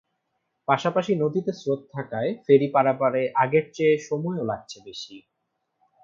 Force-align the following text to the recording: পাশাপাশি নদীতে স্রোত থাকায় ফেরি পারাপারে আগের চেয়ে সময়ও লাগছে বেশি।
পাশাপাশি 0.67 1.11
নদীতে 1.15 1.51
স্রোত 1.53 1.81
থাকায় 1.93 2.31
ফেরি 2.45 2.67
পারাপারে 2.75 3.21
আগের 3.43 3.65
চেয়ে 3.73 3.95
সময়ও 4.07 4.49
লাগছে 4.51 4.77
বেশি। 4.85 5.15